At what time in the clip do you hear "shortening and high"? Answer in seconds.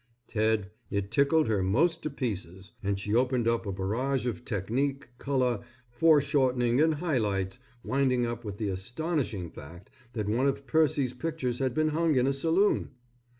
6.19-7.19